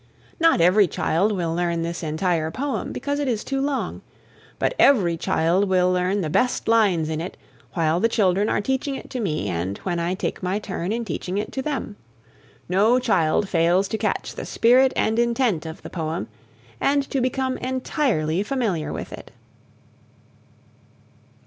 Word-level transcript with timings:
Not 0.39 0.61
every 0.61 0.87
child 0.87 1.31
will 1.31 1.53
learn 1.53 1.83
this 1.83 2.01
entire 2.01 2.49
poem, 2.49 2.91
because 2.91 3.19
it 3.19 3.27
is 3.27 3.43
too 3.43 3.61
long. 3.61 4.01
But 4.57 4.73
every 4.79 5.15
child 5.15 5.69
will 5.69 5.91
learn 5.91 6.21
the 6.21 6.27
best 6.31 6.67
lines 6.67 7.07
in 7.07 7.21
it 7.21 7.37
while 7.73 7.99
the 7.99 8.09
children 8.09 8.49
are 8.49 8.61
teaching 8.61 8.95
it 8.95 9.11
to 9.11 9.19
me 9.19 9.47
and 9.47 9.77
when 9.83 9.99
I 9.99 10.15
take 10.15 10.41
my 10.41 10.57
turn 10.57 10.91
in 10.91 11.05
teaching 11.05 11.37
it 11.37 11.51
to 11.51 11.61
them. 11.61 11.97
No 12.67 12.97
child 12.97 13.47
fails 13.47 13.87
to 13.89 13.97
catch 13.99 14.33
the 14.33 14.45
spirit 14.47 14.91
and 14.95 15.19
intent 15.19 15.67
of 15.67 15.83
the 15.83 15.89
poem 15.91 16.29
and 16.79 17.07
to 17.11 17.21
become 17.21 17.59
entirely 17.59 18.41
familiar 18.41 18.91
with 18.91 19.13
it. 19.13 19.29